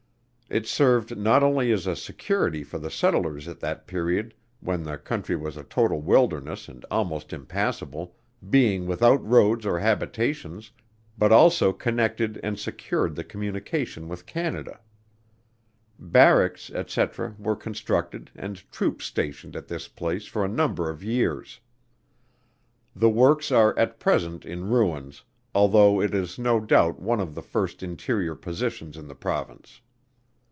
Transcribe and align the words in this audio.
It 0.53 0.67
served 0.67 1.17
not 1.17 1.43
only 1.43 1.71
as 1.71 1.87
a 1.87 1.95
security 1.95 2.61
for 2.61 2.77
the 2.77 2.91
settlers 2.91 3.47
at 3.47 3.61
that 3.61 3.87
period, 3.87 4.33
when 4.59 4.83
the 4.83 4.97
country 4.97 5.37
was 5.37 5.55
a 5.55 5.63
total 5.63 6.01
wilderness 6.01 6.67
and 6.67 6.83
almost 6.91 7.31
impassable, 7.31 8.17
being 8.49 8.85
without 8.85 9.23
roads 9.25 9.65
or 9.65 9.79
habitations, 9.79 10.71
but 11.17 11.31
also 11.31 11.71
connected 11.71 12.37
and 12.43 12.59
secured 12.59 13.15
the 13.15 13.23
communication 13.23 14.09
with 14.09 14.25
Canada. 14.25 14.81
Barracks, 15.97 16.69
&c. 16.85 17.05
were 17.39 17.55
constructed 17.55 18.29
and 18.35 18.69
troops 18.73 19.05
stationed 19.05 19.55
at 19.55 19.69
this 19.69 19.87
place 19.87 20.25
for 20.25 20.43
a 20.43 20.49
number 20.49 20.89
of 20.89 21.01
years. 21.01 21.61
The 22.93 23.09
works 23.09 23.53
are 23.53 23.73
at 23.79 24.01
present 24.01 24.43
in 24.45 24.65
ruins; 24.67 25.23
although 25.55 26.01
it 26.01 26.13
is 26.13 26.37
no 26.37 26.59
doubt 26.59 26.99
one 26.99 27.21
of 27.21 27.35
the 27.35 27.41
first 27.41 27.81
interior 27.81 28.35
positions 28.35 28.97
in 28.97 29.07
the 29.07 29.15
Province. 29.15 29.79